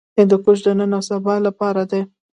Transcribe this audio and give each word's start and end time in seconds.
هندوکش 0.17 0.59
د 0.65 0.67
نن 0.79 0.91
او 0.97 1.03
سبا 1.09 1.35
لپاره 1.47 1.83
دی. 1.91 2.01